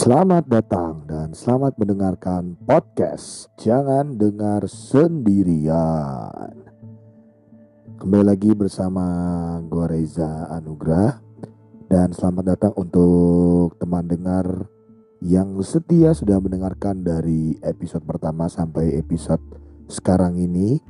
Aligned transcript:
Selamat 0.00 0.48
datang 0.48 1.04
dan 1.04 1.36
selamat 1.36 1.76
mendengarkan 1.76 2.56
podcast 2.64 3.52
Jangan 3.60 4.16
Dengar 4.16 4.64
Sendirian. 4.64 6.56
Kembali 8.00 8.24
lagi 8.24 8.56
bersama 8.56 9.04
gue 9.60 9.84
Reza 9.92 10.48
Anugrah 10.56 11.20
dan 11.92 12.16
selamat 12.16 12.44
datang 12.48 12.72
untuk 12.80 13.76
teman 13.76 14.08
dengar 14.08 14.72
yang 15.20 15.60
setia 15.60 16.16
sudah 16.16 16.40
mendengarkan 16.40 17.04
dari 17.04 17.60
episode 17.60 18.08
pertama 18.08 18.48
sampai 18.48 18.96
episode 18.96 19.44
sekarang 19.84 20.40
ini. 20.40 20.80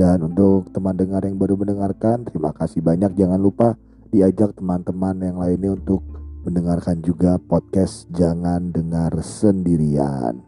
Dan 0.00 0.32
untuk 0.32 0.72
teman 0.72 0.96
dengar 0.96 1.28
yang 1.28 1.36
baru 1.36 1.60
mendengarkan, 1.60 2.24
terima 2.24 2.56
kasih 2.56 2.80
banyak. 2.80 3.20
Jangan 3.20 3.36
lupa 3.36 3.76
diajak 4.08 4.56
teman-teman 4.56 5.20
yang 5.20 5.36
lainnya 5.44 5.76
untuk 5.76 6.25
mendengarkan 6.46 7.02
juga 7.02 7.42
podcast 7.42 8.06
Jangan 8.14 8.70
Dengar 8.70 9.10
Sendirian. 9.18 10.38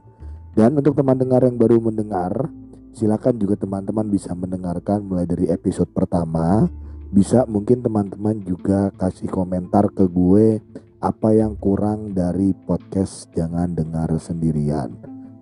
Dan 0.54 0.78
untuk 0.78 0.94
teman 0.94 1.18
dengar 1.18 1.42
yang 1.42 1.58
baru 1.58 1.82
mendengar, 1.82 2.46
silakan 2.94 3.34
juga 3.34 3.58
teman-teman 3.58 4.06
bisa 4.06 4.30
mendengarkan 4.30 5.02
mulai 5.02 5.26
dari 5.26 5.50
episode 5.50 5.90
pertama. 5.90 6.70
Bisa 7.10 7.42
mungkin 7.50 7.82
teman-teman 7.82 8.38
juga 8.46 8.94
kasih 8.94 9.26
komentar 9.26 9.90
ke 9.90 10.06
gue 10.06 10.62
apa 11.02 11.34
yang 11.34 11.58
kurang 11.58 12.14
dari 12.14 12.54
podcast 12.54 13.26
Jangan 13.34 13.74
Dengar 13.74 14.14
Sendirian. 14.22 14.94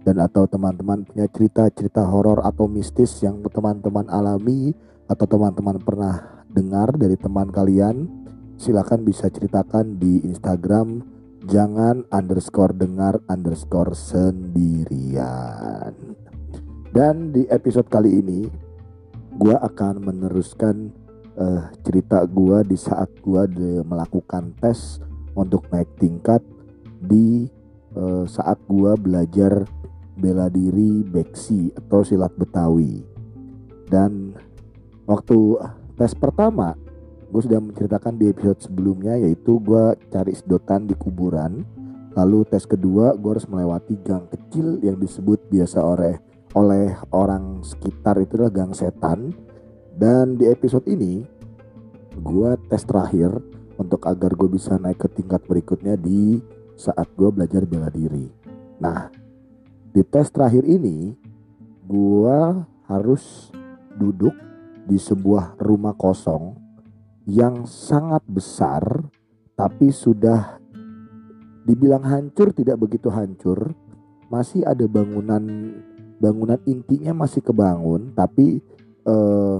Dan 0.08 0.24
atau 0.24 0.48
teman-teman 0.48 1.04
punya 1.04 1.28
cerita-cerita 1.28 2.00
horor 2.08 2.40
atau 2.40 2.64
mistis 2.64 3.12
yang 3.20 3.44
teman-teman 3.44 4.08
alami 4.08 4.72
atau 5.04 5.28
teman-teman 5.28 5.76
pernah 5.84 6.46
dengar 6.48 6.96
dari 6.96 7.20
teman 7.20 7.52
kalian 7.52 8.25
silakan 8.56 9.04
bisa 9.04 9.28
ceritakan 9.28 10.00
di 10.00 10.24
Instagram 10.24 11.04
jangan 11.46 12.02
underscore 12.10 12.74
dengar 12.74 13.22
underscore 13.30 13.94
sendirian. 13.94 15.94
Dan 16.90 17.30
di 17.30 17.46
episode 17.52 17.86
kali 17.86 18.18
ini 18.18 18.50
gue 19.36 19.52
akan 19.52 20.00
meneruskan 20.00 20.88
uh, 21.36 21.68
cerita 21.84 22.24
gue 22.24 22.64
di 22.64 22.80
saat 22.80 23.12
gue 23.20 23.44
melakukan 23.84 24.56
tes 24.58 24.98
untuk 25.36 25.68
naik 25.68 25.92
tingkat 26.00 26.40
di 26.96 27.44
uh, 27.94 28.24
saat 28.24 28.56
gue 28.64 28.96
belajar 28.96 29.68
bela 30.16 30.48
diri 30.48 31.04
beksi 31.04 31.76
atau 31.76 32.00
silat 32.00 32.32
betawi. 32.40 33.04
Dan 33.86 34.32
waktu 35.04 35.60
tes 36.00 36.16
pertama 36.16 36.72
gue 37.26 37.40
sudah 37.42 37.58
menceritakan 37.58 38.14
di 38.16 38.30
episode 38.30 38.62
sebelumnya 38.62 39.18
yaitu 39.18 39.58
gue 39.58 39.98
cari 40.10 40.32
sedotan 40.34 40.86
di 40.86 40.94
kuburan. 40.94 41.66
Lalu 42.16 42.48
tes 42.48 42.64
kedua 42.64 43.12
gue 43.18 43.30
harus 43.36 43.48
melewati 43.50 43.98
gang 44.00 44.30
kecil 44.30 44.80
yang 44.80 44.96
disebut 44.96 45.50
biasa 45.52 45.82
oleh 45.82 46.16
oleh 46.56 46.96
orang 47.12 47.60
sekitar 47.60 48.16
itu 48.22 48.40
adalah 48.40 48.52
gang 48.54 48.72
setan. 48.72 49.34
Dan 49.96 50.36
di 50.36 50.48
episode 50.48 50.86
ini 50.88 51.24
gue 52.16 52.50
tes 52.70 52.84
terakhir 52.84 53.32
untuk 53.76 54.00
agar 54.08 54.32
gue 54.32 54.48
bisa 54.48 54.80
naik 54.80 55.04
ke 55.04 55.08
tingkat 55.20 55.44
berikutnya 55.44 56.00
di 56.00 56.40
saat 56.76 57.10
gue 57.16 57.28
belajar 57.28 57.68
bela 57.68 57.92
diri. 57.92 58.30
Nah 58.80 59.12
di 59.92 60.00
tes 60.06 60.30
terakhir 60.32 60.64
ini 60.64 61.12
gue 61.84 62.38
harus 62.86 63.52
duduk 63.96 64.32
di 64.86 64.96
sebuah 64.96 65.58
rumah 65.58 65.96
kosong 65.98 66.65
yang 67.26 67.66
sangat 67.66 68.22
besar 68.30 68.82
tapi 69.58 69.90
sudah 69.90 70.62
dibilang 71.66 72.06
hancur 72.06 72.54
tidak 72.54 72.78
begitu 72.78 73.10
hancur 73.10 73.74
masih 74.30 74.62
ada 74.62 74.86
bangunan 74.86 75.42
bangunan 76.22 76.58
intinya 76.70 77.26
masih 77.26 77.42
kebangun 77.42 78.14
tapi 78.14 78.62
eh, 79.02 79.58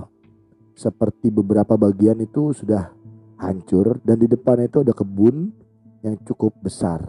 seperti 0.76 1.32
beberapa 1.32 1.74
bagian 1.74 2.20
itu 2.22 2.52
sudah 2.52 2.92
hancur 3.40 4.00
dan 4.04 4.20
di 4.20 4.28
depan 4.28 4.64
itu 4.64 4.84
ada 4.84 4.92
kebun 4.92 5.52
yang 6.04 6.16
cukup 6.24 6.52
besar. 6.60 7.00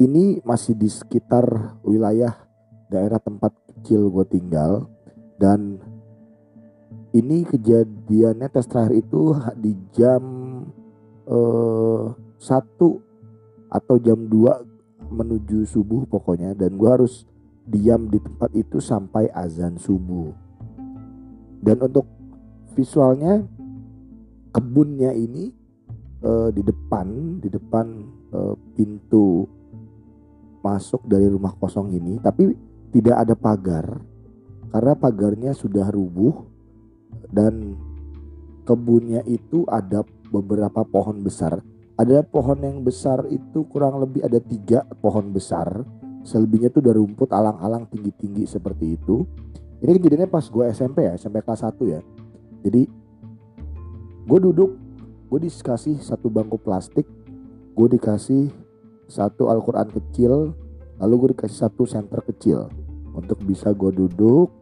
Ini 0.00 0.40
masih 0.48 0.80
di 0.80 0.88
sekitar 0.88 1.76
wilayah 1.84 2.32
daerah 2.88 3.20
tempat 3.20 3.52
kecil 3.68 4.08
gue 4.08 4.26
tinggal 4.32 4.88
dan 5.36 5.76
ini 7.10 7.42
kejadiannya 7.42 8.46
tes 8.50 8.70
terakhir 8.70 9.02
itu 9.02 9.34
di 9.58 9.72
jam 9.90 10.22
uh, 11.26 12.14
atau 13.70 13.96
jam 14.02 14.18
2 14.26 15.10
menuju 15.10 15.66
subuh 15.66 16.06
pokoknya. 16.06 16.54
Dan 16.54 16.78
gue 16.78 16.90
harus 16.90 17.26
diam 17.66 18.06
di 18.06 18.18
tempat 18.22 18.50
itu 18.54 18.78
sampai 18.78 19.30
azan 19.30 19.78
subuh. 19.78 20.30
Dan 21.60 21.82
untuk 21.82 22.06
visualnya 22.78 23.42
kebunnya 24.54 25.10
ini 25.14 25.50
uh, 26.22 26.48
di 26.54 26.62
depan 26.62 27.38
di 27.42 27.48
depan 27.50 27.86
uh, 28.32 28.54
pintu 28.78 29.46
masuk 30.62 31.02
dari 31.10 31.26
rumah 31.26 31.54
kosong 31.58 31.90
ini. 31.90 32.22
Tapi 32.22 32.54
tidak 32.90 33.16
ada 33.26 33.34
pagar 33.34 33.86
karena 34.70 34.94
pagarnya 34.94 35.52
sudah 35.54 35.90
rubuh 35.90 36.46
dan 37.30 37.78
kebunnya 38.66 39.26
itu 39.26 39.66
ada 39.66 40.06
beberapa 40.30 40.86
pohon 40.86 41.22
besar. 41.22 41.58
Ada 42.00 42.24
pohon 42.24 42.62
yang 42.64 42.80
besar 42.80 43.28
itu 43.28 43.66
kurang 43.68 44.00
lebih 44.00 44.24
ada 44.24 44.40
tiga 44.40 44.86
pohon 45.04 45.34
besar. 45.34 45.84
Selebihnya 46.24 46.72
itu 46.72 46.80
udah 46.80 46.94
rumput 46.96 47.28
alang-alang 47.32 47.88
tinggi-tinggi 47.90 48.48
seperti 48.48 48.96
itu. 48.96 49.24
Ini 49.80 49.96
kejadiannya 49.96 50.28
pas 50.28 50.44
gue 50.44 50.64
SMP 50.68 51.08
ya, 51.08 51.16
SMP 51.16 51.40
kelas 51.40 51.64
1 51.64 51.76
ya. 51.88 52.00
Jadi 52.64 52.82
gue 54.28 54.38
duduk, 54.40 54.70
gue 55.28 55.38
dikasih 55.48 56.00
satu 56.00 56.28
bangku 56.28 56.60
plastik, 56.60 57.08
gue 57.72 57.88
dikasih 57.96 58.52
satu 59.08 59.48
Al-Quran 59.48 59.88
kecil, 59.88 60.52
lalu 61.00 61.14
gue 61.24 61.28
dikasih 61.36 61.58
satu 61.68 61.88
senter 61.88 62.20
kecil 62.24 62.68
untuk 63.16 63.40
bisa 63.44 63.72
gue 63.72 63.90
duduk 63.90 64.59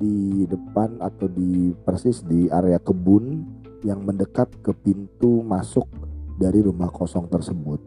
di 0.00 0.48
depan 0.48 0.96
atau 1.04 1.28
di 1.28 1.76
persis 1.84 2.24
di 2.24 2.48
area 2.48 2.80
kebun 2.80 3.44
yang 3.84 4.00
mendekat 4.00 4.48
ke 4.64 4.72
pintu 4.72 5.44
masuk 5.44 5.84
dari 6.40 6.64
rumah 6.64 6.88
kosong 6.88 7.28
tersebut. 7.28 7.84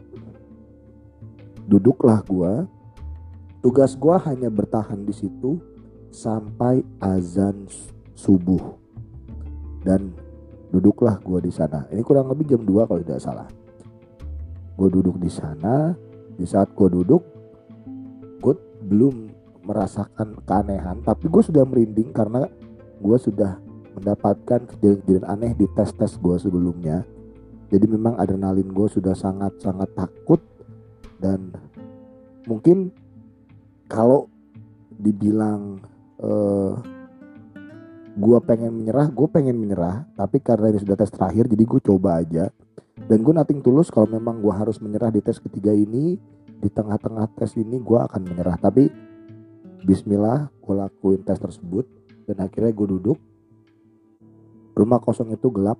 Duduklah 1.65 2.21
gua. 2.21 2.69
Tugas 3.65 3.97
gua 3.97 4.21
hanya 4.29 4.53
bertahan 4.53 5.01
di 5.01 5.15
situ 5.15 5.57
sampai 6.13 6.85
azan 7.01 7.65
subuh. 8.13 8.77
Dan 9.81 10.13
duduklah 10.69 11.17
gua 11.25 11.41
di 11.41 11.49
sana. 11.49 11.89
Ini 11.89 12.05
kurang 12.05 12.29
lebih 12.29 12.53
jam 12.53 12.61
2 12.61 12.85
kalau 12.85 13.01
tidak 13.01 13.23
salah. 13.23 13.49
Gue 14.77 14.89
duduk 14.89 15.17
di 15.21 15.29
sana. 15.29 15.93
Di 16.33 16.49
saat 16.49 16.73
gue 16.73 16.89
duduk, 16.89 17.21
gue 18.41 18.53
belum 18.89 19.29
merasakan 19.63 20.39
keanehan. 20.43 20.99
Tapi 21.01 21.31
gue 21.31 21.43
sudah 21.43 21.63
merinding 21.63 22.11
karena 22.11 22.47
gue 22.99 23.17
sudah 23.17 23.59
mendapatkan 23.95 24.67
kejadian-kejadian 24.67 25.25
aneh 25.27 25.51
di 25.55 25.65
tes-tes 25.71 26.19
gue 26.19 26.35
sebelumnya. 26.37 27.07
Jadi 27.73 27.85
memang 27.89 28.19
adrenalin 28.21 28.69
gue 28.69 28.87
sudah 28.91 29.17
sangat-sangat 29.17 29.89
takut 29.97 30.41
dan 31.17 31.55
mungkin 32.45 32.93
kalau 33.89 34.29
dibilang 34.93 35.81
uh, 36.21 36.77
gue 38.13 38.37
pengen 38.45 38.77
menyerah 38.77 39.09
gue 39.09 39.27
pengen 39.31 39.57
menyerah. 39.57 40.05
Tapi 40.13 40.37
karena 40.43 40.69
ini 40.69 40.79
sudah 40.83 40.97
tes 40.99 41.09
terakhir 41.09 41.49
jadi 41.49 41.63
gue 41.65 41.81
coba 41.81 42.21
aja. 42.21 42.45
Dan 42.93 43.25
gue 43.25 43.33
nating 43.33 43.65
tulus 43.65 43.89
kalau 43.89 44.05
memang 44.05 44.37
gue 44.37 44.53
harus 44.53 44.77
menyerah 44.77 45.09
di 45.09 45.23
tes 45.23 45.41
ketiga 45.41 45.73
ini. 45.73 46.19
Di 46.63 46.69
tengah-tengah 46.71 47.27
tes 47.35 47.57
ini 47.57 47.81
gue 47.81 47.99
akan 47.99 48.21
menyerah. 48.23 48.55
Tapi 48.61 48.87
Bismillah 49.83 50.47
gue 50.63 50.75
lakuin 50.79 51.19
tes 51.27 51.35
tersebut 51.35 51.83
dan 52.23 52.39
akhirnya 52.39 52.71
gue 52.71 52.87
duduk. 52.87 53.19
Rumah 54.79 55.03
kosong 55.03 55.35
itu 55.35 55.51
gelap 55.51 55.75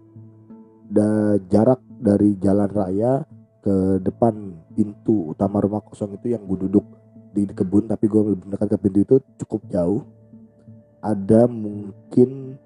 dan 0.91 1.39
jarak 1.47 1.79
dari 1.87 2.35
jalan 2.35 2.67
raya 2.67 3.23
ke 3.63 4.03
depan 4.03 4.59
pintu 4.75 5.31
utama 5.31 5.63
rumah 5.63 5.79
kosong 5.79 6.19
itu 6.19 6.35
yang 6.35 6.43
gue 6.43 6.67
duduk 6.67 6.83
di 7.31 7.47
kebun 7.47 7.87
tapi 7.87 8.11
gue 8.11 8.35
lebih 8.35 8.51
dekat 8.51 8.75
ke 8.75 8.77
pintu 8.83 8.99
itu 9.07 9.15
cukup 9.39 9.71
jauh. 9.71 10.03
Ada 10.99 11.47
mungkin 11.47 12.59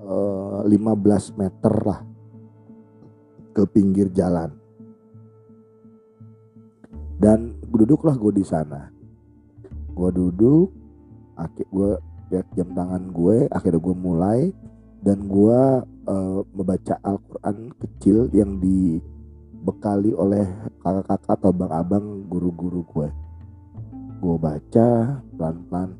uh, 0.00 0.64
eh, 0.64 0.72
15 0.72 1.36
meter 1.36 1.74
lah 1.84 2.00
ke 3.52 3.62
pinggir 3.68 4.08
jalan. 4.08 4.56
Dan 7.20 7.60
duduklah 7.68 8.16
gue 8.16 8.40
di 8.40 8.46
sana 8.48 8.97
gue 9.98 10.10
duduk 10.14 10.70
akhir 11.34 11.66
gue 11.74 11.90
lihat 12.30 12.46
jam 12.54 12.70
tangan 12.70 13.10
gue 13.10 13.50
akhirnya 13.50 13.82
gue 13.82 13.96
mulai 13.98 14.40
dan 15.02 15.26
gue 15.26 15.60
uh, 16.06 16.40
membaca 16.54 16.94
Al-Quran 17.02 17.74
kecil 17.82 18.30
yang 18.30 18.62
di 18.62 19.02
dibekali 19.58 20.14
oleh 20.14 20.46
kakak-kakak 20.86 21.34
atau 21.42 21.50
abang-abang 21.50 22.24
guru-guru 22.30 22.86
gue. 22.86 23.08
Gue 24.22 24.36
baca 24.38 25.18
pelan-pelan. 25.34 25.98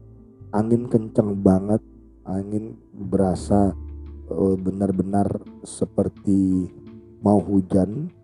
Angin 0.55 0.87
kenceng 0.87 1.43
banget. 1.43 1.83
Angin 2.23 2.79
berasa 2.95 3.75
uh, 4.31 4.57
benar-benar 4.57 5.43
seperti 5.67 6.71
mau 7.19 7.43
hujan 7.43 8.15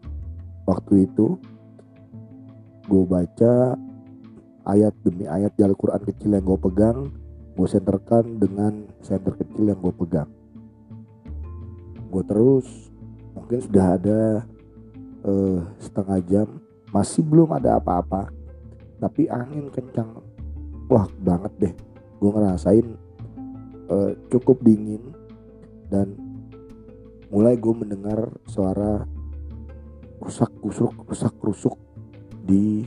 waktu 0.70 1.10
itu. 1.10 1.34
Gue 2.86 3.04
baca 3.04 3.74
ayat 4.64 4.92
demi 5.04 5.28
ayat 5.28 5.52
di 5.54 5.62
Al-Quran 5.62 6.02
kecil 6.04 6.36
yang 6.36 6.44
gue 6.44 6.58
pegang 6.58 6.98
gue 7.54 7.68
senterkan 7.70 8.42
dengan 8.42 8.90
senter 8.98 9.38
kecil 9.38 9.70
yang 9.70 9.78
gue 9.78 9.94
pegang. 9.94 10.30
Gue 12.10 12.22
terus 12.26 12.66
mungkin 13.30 13.62
sudah 13.62 13.86
ada 13.94 14.20
uh, 15.22 15.62
setengah 15.78 16.18
jam 16.26 16.48
masih 16.90 17.22
belum 17.22 17.54
ada 17.54 17.78
apa-apa 17.78 18.30
tapi 18.98 19.30
angin 19.30 19.70
kencang. 19.70 20.18
Wah 20.90 21.06
banget 21.22 21.52
deh. 21.62 21.74
Gue 22.18 22.30
ngerasain 22.34 22.86
uh, 23.86 24.10
cukup 24.34 24.58
dingin 24.66 25.14
dan 25.86 26.10
mulai 27.30 27.54
gue 27.54 27.74
mendengar 27.74 28.34
suara 28.50 29.06
rusak 30.18 30.50
kusuk 30.58 30.94
rusak 31.06 31.34
rusuk 31.38 31.78
di 32.46 32.82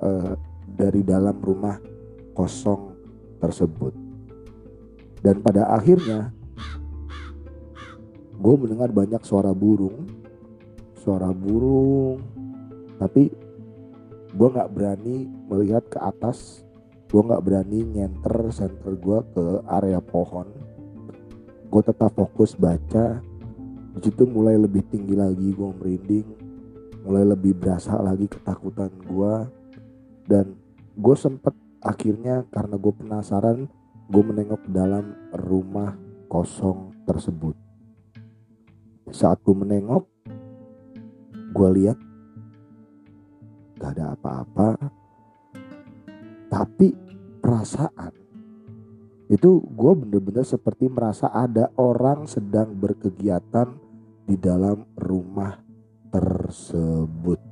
uh, 0.00 0.32
dari 0.78 1.02
dalam 1.02 1.34
rumah 1.42 1.82
kosong 2.38 2.94
tersebut. 3.42 3.90
Dan 5.18 5.42
pada 5.42 5.74
akhirnya 5.74 6.30
gue 8.38 8.54
mendengar 8.54 8.94
banyak 8.94 9.18
suara 9.26 9.50
burung 9.50 10.18
suara 11.08 11.32
burung. 11.32 12.20
Tapi 13.00 13.32
gue 14.36 14.48
nggak 14.52 14.72
berani 14.76 15.24
melihat 15.48 15.88
ke 15.88 15.96
atas 15.96 16.60
gue 17.08 17.24
nggak 17.24 17.40
berani 17.40 17.80
nyenter 17.88 18.52
center 18.52 18.92
gue 18.92 19.18
ke 19.32 19.44
area 19.72 20.04
pohon. 20.04 20.44
Gue 21.72 21.80
tetap 21.80 22.12
fokus 22.12 22.52
baca. 22.52 23.24
Di 23.96 24.00
situ 24.04 24.28
mulai 24.28 24.60
lebih 24.60 24.84
tinggi 24.92 25.16
lagi 25.16 25.48
gue 25.56 25.70
merinding. 25.80 26.28
Mulai 27.08 27.24
lebih 27.32 27.56
berasa 27.56 27.96
lagi 27.96 28.28
ketakutan 28.28 28.92
gue 29.08 29.34
dan 30.28 30.52
gue 30.98 31.14
sempet 31.14 31.54
akhirnya 31.78 32.42
karena 32.50 32.74
gue 32.74 32.90
penasaran 32.90 33.70
gue 34.10 34.22
menengok 34.26 34.66
dalam 34.66 35.14
rumah 35.30 35.94
kosong 36.26 36.90
tersebut. 37.06 37.54
Saat 39.14 39.38
gue 39.46 39.54
menengok 39.54 40.10
gue 41.54 41.68
lihat 41.78 41.98
gak 43.78 43.94
ada 43.94 44.18
apa-apa 44.18 44.90
tapi 46.50 46.90
perasaan. 47.38 48.12
Itu 49.30 49.62
gue 49.70 49.92
bener-bener 49.94 50.42
seperti 50.42 50.90
merasa 50.90 51.30
ada 51.30 51.70
orang 51.78 52.26
sedang 52.26 52.74
berkegiatan 52.74 53.70
di 54.26 54.34
dalam 54.34 54.82
rumah 54.98 55.62
tersebut 56.10 57.47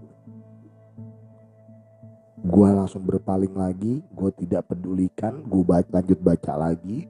gue 2.36 2.68
langsung 2.68 3.00
berpaling 3.08 3.56
lagi 3.56 4.04
gue 4.12 4.30
tidak 4.44 4.68
pedulikan 4.68 5.40
gue 5.44 5.62
baca, 5.64 5.88
lanjut 5.88 6.20
baca 6.20 6.52
lagi. 6.56 7.08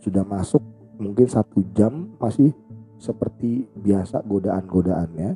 Sudah 0.00 0.24
masuk 0.24 0.60
mungkin 1.00 1.28
satu 1.28 1.64
jam 1.72 2.16
masih 2.20 2.52
seperti 3.00 3.68
biasa 3.76 4.20
godaan-godaannya. 4.24 5.30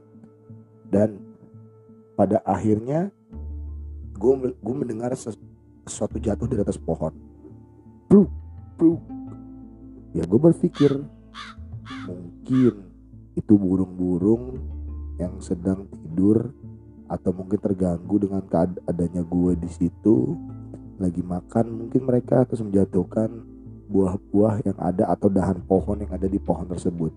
Dan 0.89 1.19
pada 2.15 2.45
akhirnya 2.45 3.11
gue 4.15 4.35
gue 4.53 4.75
mendengar 4.75 5.11
sesuatu 5.17 6.21
jatuh 6.21 6.47
di 6.47 6.57
atas 6.61 6.79
pohon. 6.79 7.13
Bruk, 8.07 8.31
bruk. 8.77 9.01
ya 10.15 10.23
gue 10.23 10.39
berpikir 10.39 10.95
mungkin 12.07 12.75
itu 13.35 13.53
burung-burung 13.59 14.63
yang 15.19 15.43
sedang 15.43 15.91
tidur 15.91 16.55
atau 17.09 17.31
mungkin 17.37 17.61
terganggu 17.61 18.17
dengan 18.17 18.43
keadaannya 18.47 19.23
gue 19.25 19.53
di 19.61 19.71
situ. 19.71 20.37
Lagi 20.99 21.21
makan 21.21 21.87
mungkin 21.87 22.07
mereka 22.07 22.47
terus 22.47 22.63
menjatuhkan 22.63 23.29
buah-buah 23.91 24.65
yang 24.65 24.79
ada 24.81 25.11
atau 25.13 25.29
dahan 25.29 25.61
pohon 25.67 26.01
yang 26.01 26.13
ada 26.15 26.31
di 26.31 26.41
pohon 26.41 26.65
tersebut. 26.71 27.13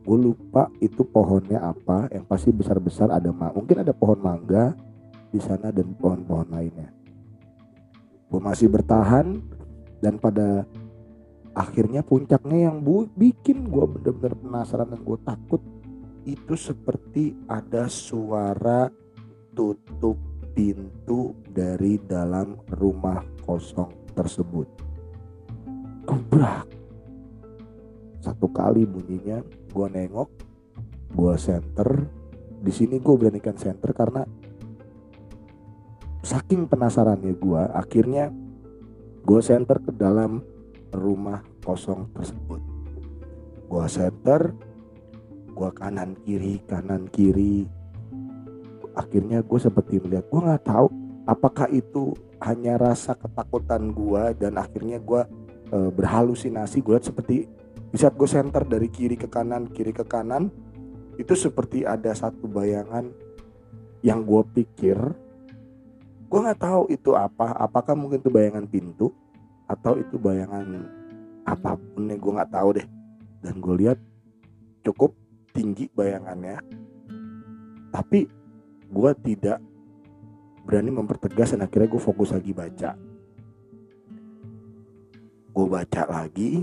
Gue 0.00 0.16
lupa 0.16 0.72
itu 0.80 1.04
pohonnya 1.04 1.60
apa 1.60 2.08
yang 2.12 2.24
pasti 2.24 2.50
besar-besar 2.50 3.12
ada 3.12 3.28
ma 3.30 3.52
mungkin 3.52 3.84
ada 3.84 3.92
pohon 3.92 4.20
mangga 4.20 4.72
di 5.30 5.38
sana 5.38 5.70
dan 5.70 5.94
pohon-pohon 5.94 6.48
lainnya. 6.50 6.90
Gue 8.30 8.40
masih 8.40 8.70
bertahan 8.70 9.42
dan 10.00 10.16
pada 10.16 10.64
akhirnya 11.54 12.00
puncaknya 12.00 12.70
yang 12.70 12.80
bu 12.80 13.10
bikin 13.18 13.68
gue 13.68 13.84
bener-bener 13.86 14.34
penasaran 14.38 14.88
dan 14.90 15.00
gue 15.02 15.18
takut 15.26 15.62
itu 16.24 16.54
seperti 16.56 17.36
ada 17.48 17.88
suara 17.88 18.88
tutup 19.56 20.16
pintu 20.52 21.32
dari 21.48 21.96
dalam 22.02 22.58
rumah 22.74 23.24
kosong 23.44 24.12
tersebut. 24.12 24.68
Gebrak. 26.04 26.66
Satu 28.20 28.52
kali 28.52 28.84
bunyinya 28.84 29.40
gue 29.70 29.86
nengok 29.88 30.28
gue 31.10 31.34
center 31.40 32.06
di 32.60 32.70
sini 32.70 33.00
gue 33.00 33.14
beranikan 33.16 33.56
center 33.56 33.90
karena 33.90 34.22
saking 36.22 36.68
penasarannya 36.68 37.34
gue 37.34 37.62
akhirnya 37.72 38.30
gue 39.24 39.40
center 39.40 39.80
ke 39.80 39.90
dalam 39.96 40.44
rumah 40.92 41.40
kosong 41.64 42.12
tersebut 42.14 42.60
gue 43.70 43.86
center 43.90 44.54
gue 45.50 45.70
kanan 45.74 46.16
kiri 46.24 46.62
kanan 46.64 47.10
kiri. 47.10 47.66
Akhirnya 48.96 49.42
gue 49.44 49.58
seperti 49.60 50.02
melihat 50.02 50.26
gue 50.30 50.40
nggak 50.40 50.64
tahu 50.66 50.86
apakah 51.28 51.68
itu 51.70 52.16
hanya 52.42 52.80
rasa 52.80 53.14
ketakutan 53.14 53.92
gue 53.92 54.22
dan 54.40 54.56
akhirnya 54.56 54.98
gue 54.98 55.22
e, 55.70 55.78
berhalusinasi. 55.92 56.80
Gue 56.80 56.98
seperti 56.98 57.46
di 57.90 57.96
saat 57.98 58.14
gue 58.14 58.26
center 58.26 58.62
dari 58.64 58.88
kiri 58.88 59.18
ke 59.18 59.26
kanan 59.26 59.70
kiri 59.70 59.90
ke 59.90 60.06
kanan 60.06 60.50
itu 61.18 61.34
seperti 61.36 61.84
ada 61.84 62.14
satu 62.16 62.48
bayangan 62.48 63.10
yang 64.00 64.24
gue 64.24 64.42
pikir 64.56 64.96
gue 66.30 66.38
nggak 66.38 66.62
tahu 66.62 66.86
itu 66.94 67.10
apa. 67.18 67.58
Apakah 67.58 67.98
mungkin 67.98 68.22
itu 68.22 68.30
bayangan 68.30 68.64
pintu 68.70 69.10
atau 69.66 69.98
itu 69.98 70.14
bayangan 70.14 70.86
apa 71.42 71.74
pun 71.74 72.06
yang 72.06 72.22
gue 72.22 72.32
nggak 72.38 72.52
tahu 72.54 72.68
deh. 72.78 72.86
Dan 73.42 73.58
gue 73.58 73.74
lihat 73.84 73.98
cukup 74.86 75.19
tinggi 75.52 75.90
bayangannya 75.92 76.58
tapi 77.90 78.26
gue 78.90 79.12
tidak 79.26 79.58
berani 80.64 80.94
mempertegas 80.94 81.54
dan 81.54 81.66
akhirnya 81.66 81.90
gue 81.90 82.02
fokus 82.02 82.30
lagi 82.30 82.54
baca. 82.54 82.94
Gue 85.50 85.66
baca 85.66 86.02
lagi 86.06 86.62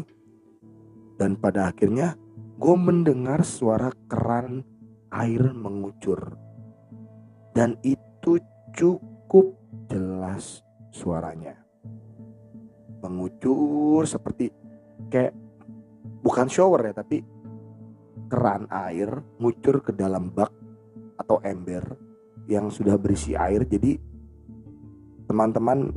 dan 1.19 1.35
pada 1.35 1.71
akhirnya 1.71 2.15
gue 2.55 2.75
mendengar 2.79 3.43
suara 3.43 3.91
keran 4.07 4.63
air 5.11 5.51
mengucur. 5.51 6.39
Dan 7.51 7.75
itu 7.83 8.39
cukup 8.71 9.59
jelas 9.91 10.63
suaranya. 10.95 11.59
Mengucur 13.03 14.07
seperti 14.07 14.55
kayak 15.11 15.35
bukan 16.23 16.47
shower 16.47 16.87
ya 16.87 16.93
tapi 16.95 17.23
keran 18.27 18.67
air 18.67 19.23
ngucur 19.39 19.79
ke 19.79 19.95
dalam 19.95 20.29
bak 20.29 20.51
atau 21.17 21.39
ember 21.41 21.95
yang 22.47 22.71
sudah 22.71 22.95
berisi 22.99 23.33
air. 23.33 23.63
Jadi 23.67 23.99
teman-teman 25.27 25.91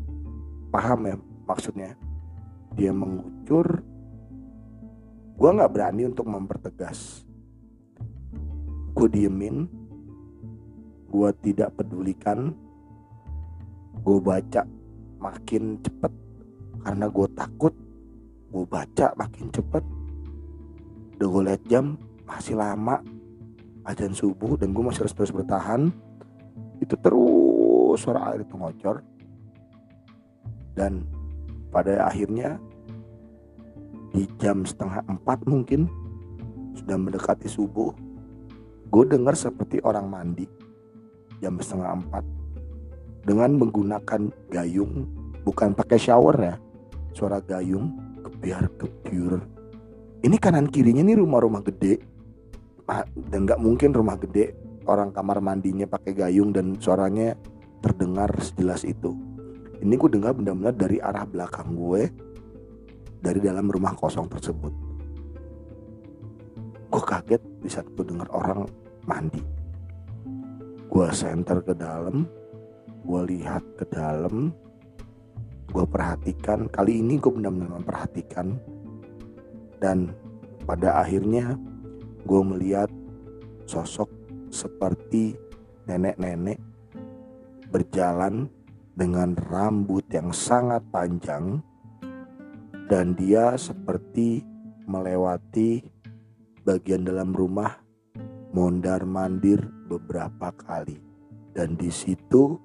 paham 0.71 1.01
ya 1.07 1.17
maksudnya. 1.47 1.91
Dia 2.75 2.95
mengucur. 2.95 3.83
Gue 5.35 5.51
nggak 5.51 5.73
berani 5.75 6.07
untuk 6.07 6.27
mempertegas. 6.31 7.27
Gue 8.95 9.09
diemin. 9.11 9.67
Gue 11.11 11.31
tidak 11.43 11.75
pedulikan. 11.75 12.55
Gue 14.07 14.19
baca 14.23 14.63
makin 15.19 15.83
cepet. 15.83 16.13
Karena 16.81 17.07
gue 17.11 17.29
takut 17.35 17.75
gue 18.51 18.67
baca 18.67 19.15
makin 19.15 19.47
cepet. 19.55 19.85
Udah 21.19 21.29
gue 21.31 21.43
liat 21.47 21.63
jam 21.71 21.95
masih 22.31 22.55
lama 22.55 23.03
ajan 23.91 24.15
subuh 24.15 24.55
dan 24.55 24.71
gue 24.71 24.83
masih 24.87 25.03
harus 25.03 25.17
terus 25.19 25.35
bertahan 25.35 25.91
itu 26.79 26.95
terus 26.95 27.99
suara 27.99 28.31
air 28.31 28.47
itu 28.47 28.55
ngocor. 28.55 29.03
Dan 30.79 31.03
pada 31.75 32.07
akhirnya 32.07 32.57
di 34.15 34.27
jam 34.39 34.63
setengah 34.63 35.03
empat 35.07 35.47
mungkin 35.47 35.87
sudah 36.75 36.97
mendekati 36.99 37.47
subuh 37.47 37.95
gue 38.91 39.05
dengar 39.07 39.39
seperti 39.39 39.79
orang 39.87 40.11
mandi 40.11 40.51
jam 41.39 41.55
setengah 41.63 41.95
empat 42.03 42.25
dengan 43.23 43.55
menggunakan 43.55 44.35
gayung 44.51 45.07
bukan 45.47 45.79
pakai 45.79 45.99
shower 46.01 46.37
ya 46.43 46.55
suara 47.15 47.39
gayung 47.39 47.95
kebiar 48.27 48.67
kebiur 48.75 49.39
ini 50.27 50.37
kanan 50.43 50.67
kirinya 50.67 51.07
nih 51.07 51.23
rumah-rumah 51.23 51.63
gede 51.71 52.03
dan 53.31 53.47
nggak 53.47 53.61
mungkin 53.63 53.95
rumah 53.95 54.19
gede 54.19 54.55
orang 54.91 55.15
kamar 55.15 55.39
mandinya 55.39 55.87
pakai 55.87 56.13
gayung 56.17 56.51
dan 56.51 56.75
suaranya 56.83 57.39
terdengar 57.81 58.31
sejelas 58.43 58.83
itu. 58.83 59.15
Ini 59.81 59.97
gue 59.97 60.11
dengar 60.13 60.37
benar-benar 60.37 60.77
dari 60.77 61.01
arah 61.01 61.25
belakang 61.25 61.73
gue 61.73 62.03
dari 63.21 63.41
dalam 63.41 63.71
rumah 63.71 63.97
kosong 63.97 64.29
tersebut. 64.29 64.73
Gue 66.91 67.03
kaget 67.07 67.43
di 67.63 67.69
saat 67.71 67.89
gue 67.95 68.05
dengar 68.05 68.29
orang 68.35 68.69
mandi. 69.09 69.41
Gue 70.91 71.07
center 71.15 71.63
ke 71.65 71.73
dalam 71.73 72.29
gue 73.01 73.21
lihat 73.31 73.65
ke 73.81 73.89
dalam 73.89 74.53
gue 75.71 75.85
perhatikan. 75.87 76.69
Kali 76.69 77.01
ini 77.01 77.17
gue 77.17 77.33
benar-benar 77.33 77.81
memperhatikan. 77.81 78.59
Dan 79.81 80.13
pada 80.69 81.01
akhirnya 81.01 81.57
gue 82.27 82.43
melihat 82.45 82.91
sosok 83.69 84.11
seperti 84.51 85.39
nenek-nenek 85.87 86.59
berjalan 87.71 88.51
dengan 88.99 89.39
rambut 89.49 90.05
yang 90.11 90.35
sangat 90.35 90.83
panjang 90.91 91.63
dan 92.91 93.15
dia 93.15 93.55
seperti 93.55 94.43
melewati 94.91 95.79
bagian 96.67 97.07
dalam 97.07 97.31
rumah 97.31 97.79
mondar 98.51 99.07
mandir 99.07 99.63
beberapa 99.87 100.51
kali. 100.51 100.99
Dan 101.55 101.79
di 101.79 101.91
situ 101.91 102.59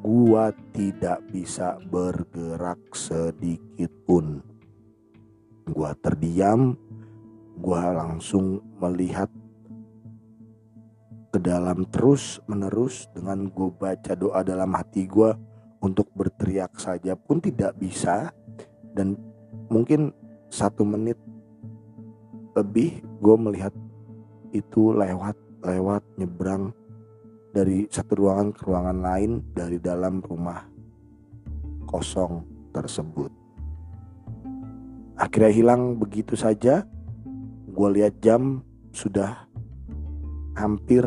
gua 0.00 0.52
tidak 0.76 1.24
bisa 1.32 1.80
bergerak 1.88 2.80
sedikit 2.92 3.92
pun. 4.04 4.44
Gua 5.72 5.96
terdiam 5.96 6.76
gua 7.58 7.92
langsung 7.92 8.60
melihat 8.80 9.28
ke 11.32 11.40
dalam 11.40 11.88
terus 11.88 12.44
menerus 12.44 13.08
dengan 13.16 13.48
gue 13.48 13.72
baca 13.72 14.12
doa 14.12 14.44
dalam 14.44 14.68
hati 14.76 15.08
gue 15.08 15.32
untuk 15.80 16.12
berteriak 16.12 16.76
saja 16.76 17.16
pun 17.16 17.40
tidak 17.40 17.72
bisa. 17.80 18.28
Dan 18.92 19.16
mungkin 19.72 20.12
satu 20.52 20.84
menit 20.84 21.16
lebih 22.52 23.00
gue 23.24 23.36
melihat 23.40 23.72
itu 24.52 24.92
lewat 24.92 25.32
lewat 25.64 26.04
nyebrang 26.20 26.76
dari 27.56 27.88
satu 27.88 28.12
ruangan 28.12 28.52
ke 28.52 28.60
ruangan 28.68 28.98
lain 29.00 29.30
dari 29.56 29.80
dalam 29.80 30.20
rumah 30.20 30.68
kosong 31.88 32.44
tersebut. 32.76 33.32
Akhirnya 35.16 35.52
hilang 35.52 35.96
begitu 35.96 36.36
saja 36.36 36.84
gue 37.72 37.88
lihat 37.88 38.20
jam 38.20 38.60
sudah 38.92 39.48
hampir 40.52 41.04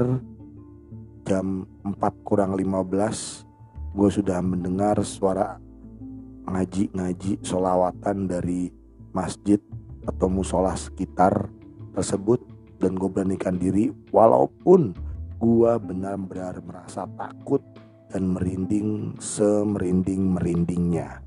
jam 1.26 1.70
4 1.86 2.26
kurang 2.26 2.58
15 2.58 3.94
gue 3.94 4.10
sudah 4.10 4.42
mendengar 4.42 4.98
suara 5.06 5.62
ngaji-ngaji 6.50 7.42
solawatan 7.46 8.26
dari 8.26 8.74
masjid 9.14 9.62
atau 10.06 10.30
musola 10.30 10.74
sekitar 10.74 11.50
tersebut 11.94 12.42
dan 12.82 12.98
gue 12.98 13.10
beranikan 13.10 13.58
diri 13.58 13.94
walaupun 14.10 14.94
gue 15.42 15.72
benar-benar 15.82 16.62
merasa 16.66 17.10
takut 17.18 17.62
dan 18.10 18.34
merinding 18.36 19.18
semerinding-merindingnya. 19.18 21.22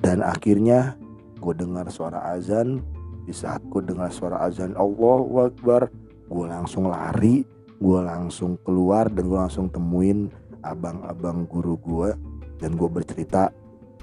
Dan 0.00 0.20
akhirnya 0.20 0.96
gue 1.40 1.54
dengar 1.56 1.88
suara 1.92 2.36
azan 2.36 2.80
di 3.24 3.32
saat 3.32 3.64
gue 3.66 3.82
dengar 3.82 4.12
suara 4.12 4.44
azan. 4.44 4.76
Allah 4.76 5.48
Akbar. 5.48 5.88
Gue 6.24 6.46
langsung 6.48 6.88
lari 6.88 7.44
gue 7.84 8.00
langsung 8.00 8.56
keluar 8.64 9.12
dan 9.12 9.28
gue 9.28 9.36
langsung 9.36 9.68
temuin 9.68 10.32
abang-abang 10.64 11.44
guru 11.44 11.76
gue 11.84 12.16
dan 12.56 12.80
gue 12.80 12.88
bercerita 12.88 13.52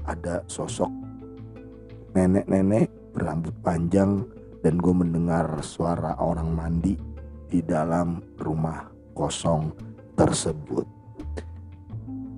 ada 0.06 0.46
sosok 0.46 0.92
nenek-nenek 2.14 2.92
berambut 3.16 3.56
panjang 3.64 4.28
dan 4.62 4.78
gue 4.78 4.94
mendengar 4.94 5.48
suara 5.64 6.14
orang 6.20 6.52
mandi 6.54 6.94
di 7.50 7.60
dalam 7.64 8.22
rumah 8.38 8.88
kosong 9.18 9.74
tersebut. 10.16 10.86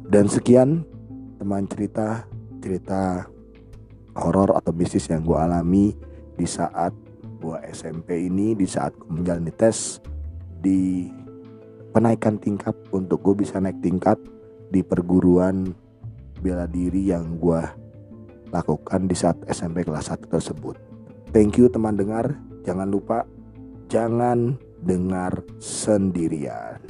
Dan 0.07 0.29
sekian 0.29 0.85
teman 1.41 1.65
cerita 1.67 2.23
cerita 2.61 3.27
horor 4.15 4.55
atau 4.55 4.71
bisnis 4.71 5.09
yang 5.09 5.25
gue 5.25 5.35
alami 5.35 5.91
di 6.35 6.47
saat 6.47 6.93
gue 7.43 7.57
SMP 7.71 8.27
ini 8.31 8.55
di 8.55 8.67
saat 8.67 8.95
gue 8.95 9.09
menjalani 9.11 9.51
tes 9.51 9.99
di 10.63 11.11
penaikan 11.91 12.39
tingkat 12.39 12.73
untuk 12.95 13.21
gue 13.21 13.45
bisa 13.45 13.59
naik 13.59 13.79
tingkat 13.83 14.17
di 14.73 14.81
perguruan 14.81 15.71
bela 16.41 16.67
diri 16.67 17.13
yang 17.13 17.39
gue 17.39 17.61
lakukan 18.51 19.07
di 19.07 19.15
saat 19.15 19.39
SMP 19.47 19.87
kelas 19.87 20.11
1 20.11 20.27
tersebut. 20.29 20.75
Thank 21.33 21.57
you 21.57 21.71
teman 21.71 21.97
dengar, 21.97 22.37
jangan 22.61 22.91
lupa 22.91 23.25
jangan 23.87 24.59
dengar 24.83 25.41
sendirian. 25.57 26.82